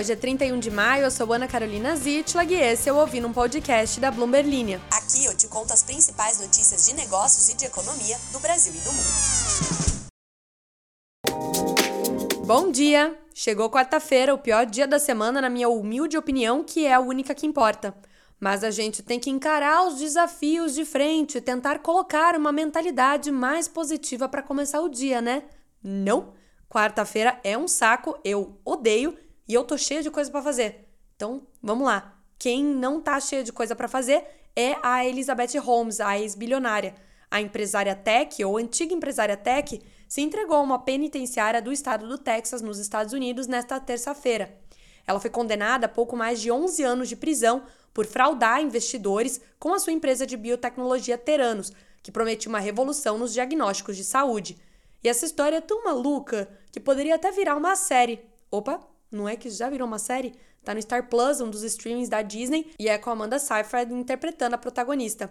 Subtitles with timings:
[0.00, 3.28] Hoje é 31 de maio, eu sou Ana Carolina Zitlag e esse é o Ouvindo
[3.28, 4.80] um Podcast da Bloomberg Linha.
[4.90, 8.78] Aqui eu te conto as principais notícias de negócios e de economia do Brasil e
[8.78, 9.10] do mundo.
[12.46, 13.14] Bom dia!
[13.34, 17.34] Chegou quarta-feira, o pior dia da semana, na minha humilde opinião, que é a única
[17.34, 17.94] que importa.
[18.40, 23.30] Mas a gente tem que encarar os desafios de frente e tentar colocar uma mentalidade
[23.30, 25.42] mais positiva para começar o dia, né?
[25.84, 26.32] Não!
[26.70, 29.14] Quarta-feira é um saco, eu odeio
[29.50, 30.86] e eu tô cheia de coisa para fazer.
[31.16, 32.16] Então, vamos lá.
[32.38, 36.94] Quem não tá cheia de coisa para fazer é a Elizabeth Holmes, a ex-bilionária.
[37.28, 42.16] A empresária tech, ou antiga empresária tech, se entregou a uma penitenciária do estado do
[42.16, 44.56] Texas, nos Estados Unidos, nesta terça-feira.
[45.04, 49.74] Ela foi condenada a pouco mais de 11 anos de prisão por fraudar investidores com
[49.74, 51.72] a sua empresa de biotecnologia Teranos,
[52.04, 54.56] que prometia uma revolução nos diagnósticos de saúde.
[55.02, 58.20] E essa história é tão maluca que poderia até virar uma série.
[58.48, 58.80] Opa,
[59.10, 60.34] não é que já virou uma série?
[60.64, 64.54] Tá no Star Plus, um dos streamings da Disney, e é com Amanda Seyfried interpretando
[64.54, 65.30] a protagonista.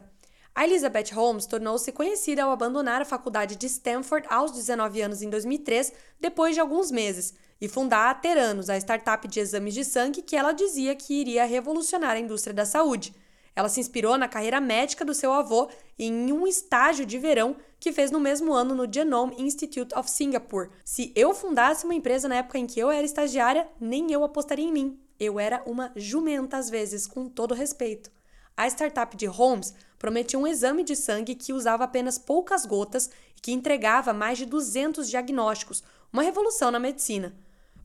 [0.55, 5.29] A Elizabeth Holmes tornou-se conhecida ao abandonar a faculdade de Stanford aos 19 anos em
[5.29, 10.21] 2003, depois de alguns meses, e fundar a Teranos, a startup de exames de sangue
[10.21, 13.13] que ela dizia que iria revolucionar a indústria da saúde.
[13.59, 17.57] Ela se inspirou na carreira médica do seu avô e em um estágio de verão
[17.77, 20.69] que fez no mesmo ano no Genome Institute of Singapore.
[20.85, 24.63] Se eu fundasse uma empresa na época em que eu era estagiária, nem eu apostaria
[24.63, 24.97] em mim.
[25.19, 28.09] Eu era uma jumenta às vezes, com todo respeito.
[28.55, 33.41] A startup de Holmes prometia um exame de sangue que usava apenas poucas gotas e
[33.41, 37.35] que entregava mais de 200 diagnósticos, uma revolução na medicina.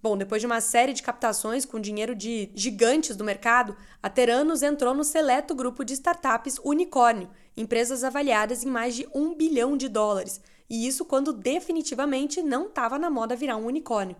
[0.04, 4.62] Bom, depois de uma série de captações com dinheiro de gigantes do mercado, a Teranos
[4.62, 9.88] entrou no seleto grupo de startups Unicórnio, empresas avaliadas em mais de um bilhão de
[9.88, 14.14] dólares, e isso quando definitivamente não estava na moda virar um unicórnio.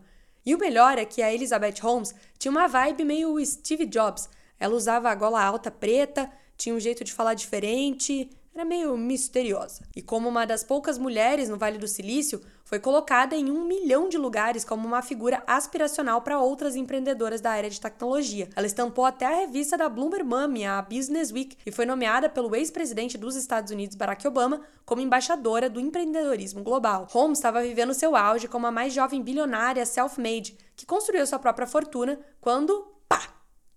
[0.47, 4.27] E o melhor é que a Elizabeth Holmes tinha uma vibe meio Steve Jobs.
[4.59, 9.83] Ela usava a gola alta preta, tinha um jeito de falar diferente, era meio misteriosa.
[9.97, 14.09] E como uma das poucas mulheres no Vale do Silício, foi colocada em um milhão
[14.09, 18.49] de lugares como uma figura aspiracional para outras empreendedoras da área de tecnologia.
[18.55, 22.55] Ela estampou até a revista da Bloomberg Mummy, a Business Week, e foi nomeada pelo
[22.55, 27.09] ex-presidente dos Estados Unidos, Barack Obama, como embaixadora do empreendedorismo global.
[27.11, 31.67] Holmes estava vivendo seu auge como a mais jovem bilionária self-made, que construiu sua própria
[31.67, 33.35] fortuna quando, pá,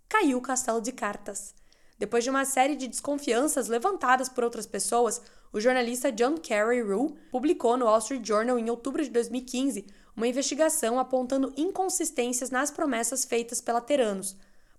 [0.08, 1.56] caiu o castelo de cartas.
[1.98, 5.22] Depois de uma série de desconfianças levantadas por outras pessoas,
[5.52, 9.86] o jornalista John Kerry Rue publicou no Wall Street Journal em outubro de 2015
[10.16, 14.36] uma investigação apontando inconsistências nas promessas feitas pela Teranos,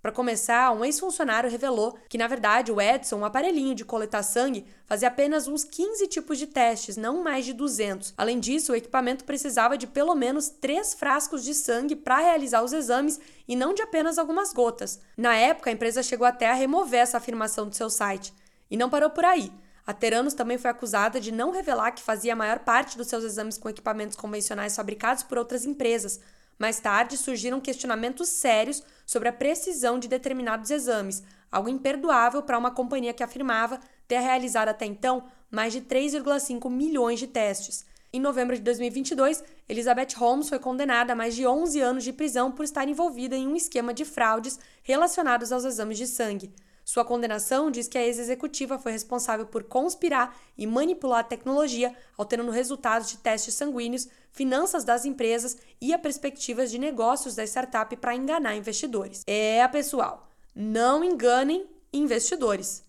[0.08, 4.64] para começar, um ex-funcionário revelou que, na verdade, o Edson, um aparelhinho de coletar sangue,
[4.86, 8.14] fazia apenas uns 15 tipos de testes, não mais de 200.
[8.16, 12.72] Além disso, o equipamento precisava de pelo menos três frascos de sangue para realizar os
[12.72, 14.98] exames e não de apenas algumas gotas.
[15.14, 18.32] Na época, a empresa chegou até a remover essa afirmação do seu site.
[18.70, 19.52] E não parou por aí.
[19.86, 23.24] A Teranos também foi acusada de não revelar que fazia a maior parte dos seus
[23.24, 26.18] exames com equipamentos convencionais fabricados por outras empresas,
[26.58, 32.70] mais tarde, surgiram questionamentos sérios sobre a precisão de determinados exames, algo imperdoável para uma
[32.70, 37.86] companhia que afirmava ter realizado até então mais de 3,5 milhões de testes.
[38.12, 42.50] Em novembro de 2022, Elizabeth Holmes foi condenada a mais de 11 anos de prisão
[42.50, 46.52] por estar envolvida em um esquema de fraudes relacionados aos exames de sangue.
[46.88, 52.50] Sua condenação diz que a ex-executiva foi responsável por conspirar e manipular a tecnologia, alterando
[52.50, 58.14] resultados de testes sanguíneos, finanças das empresas e a perspectivas de negócios da startup para
[58.14, 59.22] enganar investidores.
[59.26, 62.82] É, pessoal, não enganem investidores.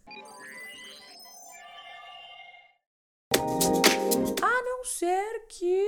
[4.41, 5.85] A não ser que.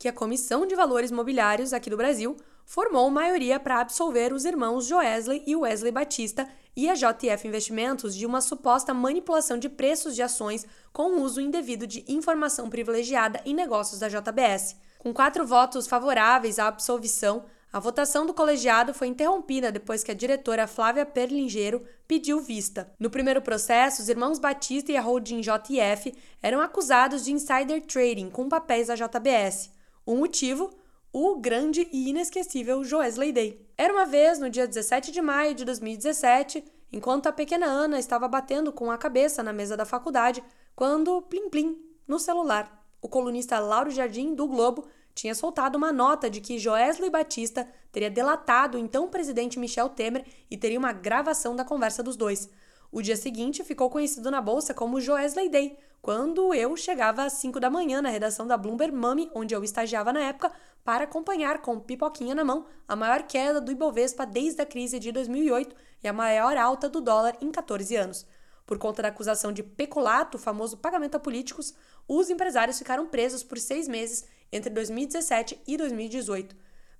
[0.00, 4.86] Que a Comissão de Valores Mobiliários aqui do Brasil formou maioria para absolver os irmãos
[4.86, 6.46] Joesley e Wesley Batista
[6.76, 11.86] e a JF Investimentos de uma suposta manipulação de preços de ações com uso indevido
[11.86, 14.76] de informação privilegiada em negócios da JBS.
[14.98, 20.14] Com quatro votos favoráveis à absolvição, a votação do colegiado foi interrompida depois que a
[20.14, 22.92] diretora Flávia Perlingeiro pediu vista.
[22.98, 28.28] No primeiro processo, os irmãos Batista e a holding JF eram acusados de insider trading
[28.28, 29.70] com papéis da JBS.
[30.04, 30.70] O motivo?
[31.18, 33.66] O grande e inesquecível Joesley Day.
[33.78, 38.28] Era uma vez, no dia 17 de maio de 2017, enquanto a pequena Ana estava
[38.28, 43.58] batendo com a cabeça na mesa da faculdade, quando, plim plim, no celular, o colunista
[43.58, 44.84] Lauro Jardim, do Globo,
[45.14, 50.22] tinha soltado uma nota de que Joesley Batista teria delatado o então presidente Michel Temer
[50.50, 52.50] e teria uma gravação da conversa dos dois.
[52.92, 57.58] O dia seguinte ficou conhecido na bolsa como Joesley Day, quando eu chegava às 5
[57.58, 60.52] da manhã na redação da Bloomberg Mummy, onde eu estagiava na época,
[60.86, 65.10] para acompanhar com pipoquinha na mão a maior queda do Ibovespa desde a crise de
[65.10, 68.24] 2008 e a maior alta do dólar em 14 anos.
[68.64, 71.74] Por conta da acusação de peculato, o famoso pagamento a políticos,
[72.06, 76.54] os empresários ficaram presos por seis meses entre 2017 e 2018.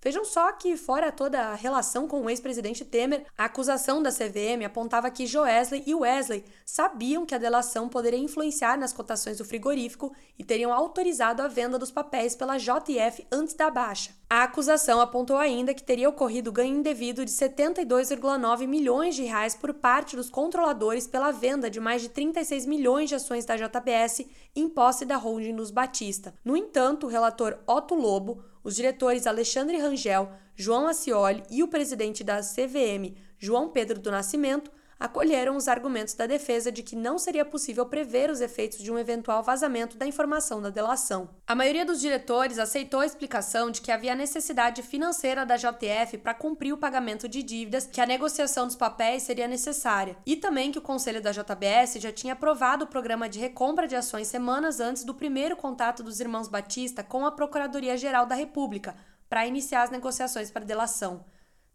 [0.06, 4.64] Vejam só que, fora toda a relação com o ex-presidente Temer, a acusação da CVM
[4.64, 10.14] apontava que Joesley e Wesley sabiam que a delação poderia influenciar nas cotações do frigorífico
[10.38, 14.14] e teriam autorizado a venda dos papéis pela JF antes da baixa.
[14.30, 19.74] A acusação apontou ainda que teria ocorrido ganho indevido de 72,9 milhões de reais por
[19.74, 24.24] parte dos controladores pela venda de mais de 36 milhões de ações da JBS
[24.54, 26.34] em posse da holding dos Batista.
[26.44, 32.24] No entanto, o relator Otto Lobo os diretores Alexandre Rangel, João Acioli e o presidente
[32.24, 37.44] da CVM, João Pedro do Nascimento, acolheram os argumentos da defesa de que não seria
[37.44, 41.28] possível prever os efeitos de um eventual vazamento da informação da delação.
[41.46, 46.34] A maioria dos diretores aceitou a explicação de que havia necessidade financeira da JTF para
[46.34, 50.78] cumprir o pagamento de dívidas, que a negociação dos papéis seria necessária, e também que
[50.78, 55.04] o conselho da JBS já tinha aprovado o programa de recompra de ações semanas antes
[55.04, 58.96] do primeiro contato dos irmãos Batista com a Procuradoria-Geral da República
[59.28, 61.24] para iniciar as negociações para delação.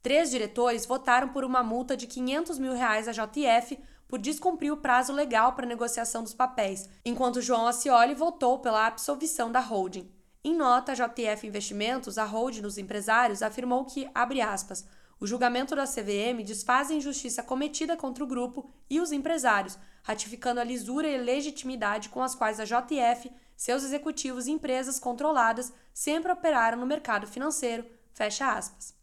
[0.02, 4.78] Três diretores votaram por uma multa de 500 mil reais à JF por descumprir o
[4.78, 10.12] prazo legal para negociação dos papéis, enquanto João Acioli votou pela absolvição da holding.
[10.44, 14.86] Em nota, a JF Investimentos, a holding dos empresários, afirmou que, abre aspas,
[15.20, 20.60] o julgamento da CVM desfaz a injustiça cometida contra o grupo e os empresários, ratificando
[20.60, 26.32] a lisura e legitimidade com as quais a JF, seus executivos e empresas controladas sempre
[26.32, 27.86] operaram no mercado financeiro.
[28.12, 28.96] Fecha aspas.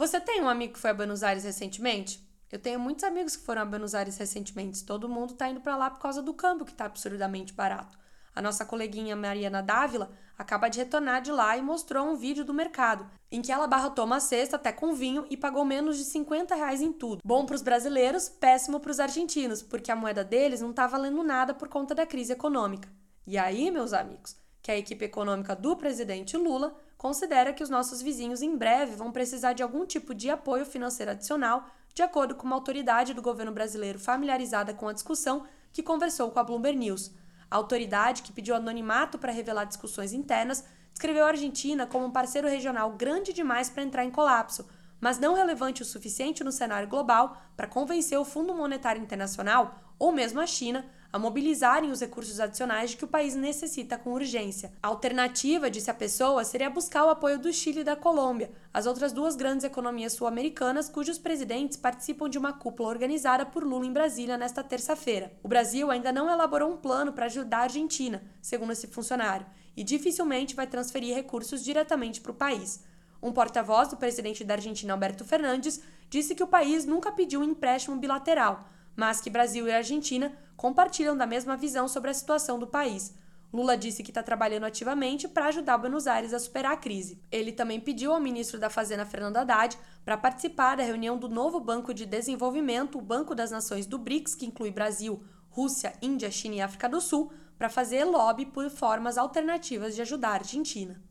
[0.00, 2.26] Você tem um amigo que foi a Buenos Aires recentemente?
[2.50, 4.82] Eu tenho muitos amigos que foram a Buenos Aires recentemente.
[4.82, 7.98] Todo mundo tá indo para lá por causa do câmbio, que tá absurdamente barato.
[8.34, 12.54] A nossa coleguinha Mariana Dávila acaba de retornar de lá e mostrou um vídeo do
[12.54, 16.54] mercado, em que ela barrotou uma cesta até com vinho e pagou menos de 50
[16.54, 17.20] reais em tudo.
[17.22, 21.22] Bom para os brasileiros, péssimo para os argentinos, porque a moeda deles não tá valendo
[21.22, 22.88] nada por conta da crise econômica.
[23.26, 28.02] E aí, meus amigos, que a equipe econômica do presidente Lula considera que os nossos
[28.02, 31.64] vizinhos em breve vão precisar de algum tipo de apoio financeiro adicional,
[31.94, 36.38] de acordo com uma autoridade do governo brasileiro familiarizada com a discussão que conversou com
[36.38, 37.10] a Bloomberg News.
[37.50, 40.62] A autoridade, que pediu anonimato para revelar discussões internas,
[40.92, 44.68] descreveu a Argentina como um parceiro regional grande demais para entrar em colapso,
[45.00, 50.12] mas não relevante o suficiente no cenário global para convencer o Fundo Monetário Internacional ou
[50.12, 54.72] mesmo a China a mobilizarem os recursos adicionais de que o país necessita com urgência.
[54.82, 58.86] A alternativa, disse a pessoa, seria buscar o apoio do Chile e da Colômbia, as
[58.86, 63.92] outras duas grandes economias sul-americanas cujos presidentes participam de uma cúpula organizada por Lula em
[63.92, 65.32] Brasília nesta terça-feira.
[65.42, 69.46] O Brasil ainda não elaborou um plano para ajudar a Argentina, segundo esse funcionário,
[69.76, 72.84] e dificilmente vai transferir recursos diretamente para o país.
[73.22, 77.44] Um porta-voz do presidente da Argentina, Alberto Fernandes, disse que o país nunca pediu um
[77.44, 78.68] empréstimo bilateral,
[79.00, 83.14] mas que Brasil e Argentina compartilham da mesma visão sobre a situação do país.
[83.50, 87.18] Lula disse que está trabalhando ativamente para ajudar Buenos Aires a superar a crise.
[87.32, 91.58] Ele também pediu ao ministro da Fazenda, Fernando Haddad, para participar da reunião do novo
[91.58, 96.56] Banco de Desenvolvimento, o Banco das Nações do BRICS, que inclui Brasil, Rússia, Índia, China
[96.56, 101.02] e África do Sul, para fazer lobby por formas alternativas de ajudar a Argentina.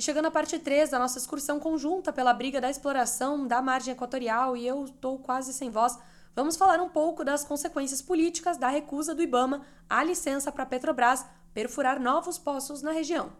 [0.00, 3.92] E chegando à parte 3 da nossa excursão conjunta pela briga da exploração da margem
[3.92, 5.98] equatorial, e eu estou quase sem voz,
[6.34, 11.26] vamos falar um pouco das consequências políticas da recusa do Ibama à licença para Petrobras
[11.52, 13.30] perfurar novos poços na região.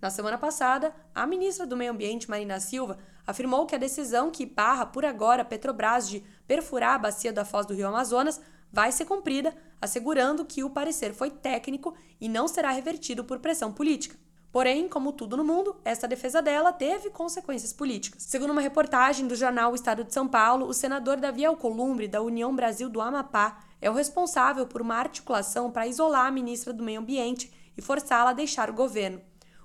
[0.00, 2.96] Na semana passada, a ministra do Meio Ambiente, Marina Silva,
[3.26, 7.44] afirmou que a decisão que barra por agora a Petrobras de perfurar a bacia da
[7.44, 8.40] foz do Rio Amazonas
[8.72, 13.70] vai ser cumprida, assegurando que o parecer foi técnico e não será revertido por pressão
[13.70, 14.16] política.
[14.56, 18.22] Porém, como tudo no mundo, essa defesa dela teve consequências políticas.
[18.22, 22.22] Segundo uma reportagem do jornal O Estado de São Paulo, o senador Davi Alcolumbre, da
[22.22, 26.82] União Brasil do Amapá, é o responsável por uma articulação para isolar a ministra do
[26.82, 29.20] Meio Ambiente e forçá-la a deixar o governo.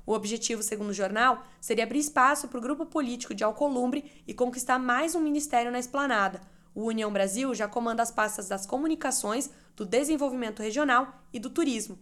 [0.06, 4.34] O objetivo, segundo o jornal, seria abrir espaço para o grupo político de Alcolumbre e
[4.34, 6.42] conquistar mais um ministério na esplanada.
[6.76, 11.98] O União Brasil já comanda as pastas das comunicações, do desenvolvimento regional e do turismo.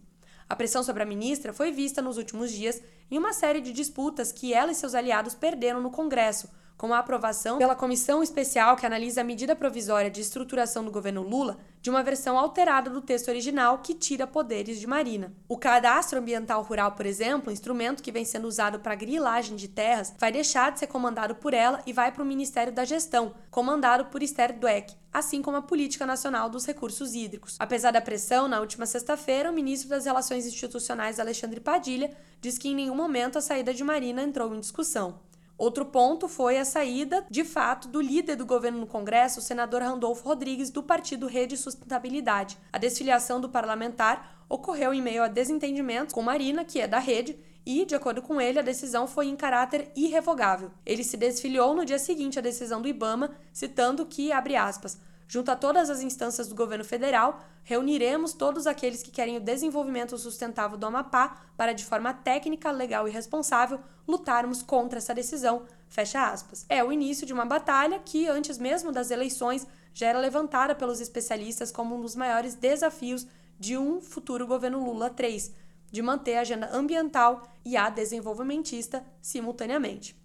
[0.50, 4.32] A pressão sobre a ministra foi vista nos últimos dias em uma série de disputas
[4.32, 6.50] que ela e seus aliados perderam no Congresso,
[6.80, 11.20] com a aprovação pela comissão especial que analisa a medida provisória de estruturação do governo
[11.20, 15.30] Lula de uma versão alterada do texto original que tira poderes de Marina.
[15.46, 20.14] O cadastro ambiental rural, por exemplo, instrumento que vem sendo usado para grilagem de terras,
[20.18, 24.06] vai deixar de ser comandado por ela e vai para o Ministério da Gestão, comandado
[24.06, 27.56] por Esther Dweck, assim como a Política Nacional dos Recursos Hídricos.
[27.58, 32.10] Apesar da pressão, na última sexta-feira, o ministro das Relações Institucionais, Alexandre Padilha,
[32.40, 35.20] diz que em nenhum momento a saída de Marina entrou em discussão.
[35.60, 39.82] Outro ponto foi a saída, de fato, do líder do governo no Congresso, o senador
[39.82, 42.56] Randolfo Rodrigues, do partido Rede Sustentabilidade.
[42.72, 47.38] A desfiliação do parlamentar ocorreu em meio a desentendimentos com Marina, que é da rede,
[47.66, 50.70] e, de acordo com ele, a decisão foi em caráter irrevogável.
[50.86, 54.98] Ele se desfiliou no dia seguinte à decisão do Ibama, citando que, abre aspas,
[55.30, 60.18] Junto a todas as instâncias do governo federal, reuniremos todos aqueles que querem o desenvolvimento
[60.18, 65.66] sustentável do Amapá para, de forma técnica, legal e responsável, lutarmos contra essa decisão.
[65.88, 66.66] Fecha aspas.
[66.68, 71.00] É o início de uma batalha que, antes mesmo das eleições, já era levantada pelos
[71.00, 73.24] especialistas como um dos maiores desafios
[73.56, 75.54] de um futuro governo Lula 3,
[75.92, 80.20] de manter a agenda ambiental e a desenvolvimentista simultaneamente.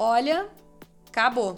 [0.00, 0.50] Olha,
[1.12, 1.56] Acabou.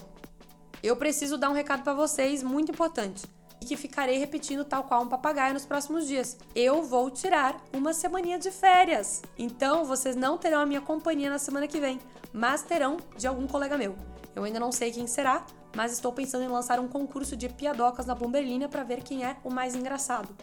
[0.82, 3.24] Eu preciso dar um recado para vocês muito importante
[3.60, 6.36] e que ficarei repetindo tal qual um papagaio nos próximos dias.
[6.56, 9.22] Eu vou tirar uma semaninha de férias.
[9.38, 12.00] Então vocês não terão a minha companhia na semana que vem,
[12.32, 13.94] mas terão de algum colega meu.
[14.34, 15.46] Eu ainda não sei quem será,
[15.76, 19.36] mas estou pensando em lançar um concurso de piadocas na Bloomberlina para ver quem é
[19.44, 20.36] o mais engraçado.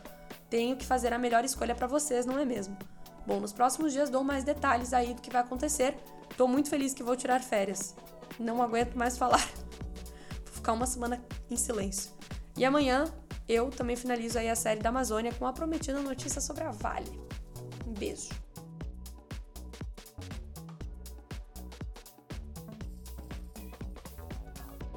[0.49, 2.77] Tenho que fazer a melhor escolha para vocês, não é mesmo?
[3.27, 5.97] Bom, nos próximos dias dou mais detalhes aí do que vai acontecer.
[6.29, 7.93] Estou muito feliz que vou tirar férias
[8.41, 9.47] não aguento mais falar.
[10.45, 12.11] Vou ficar uma semana em silêncio.
[12.57, 13.05] E amanhã
[13.47, 17.11] eu também finalizo aí a série da Amazônia com a prometida notícia sobre a Vale.
[17.87, 18.29] Um beijo.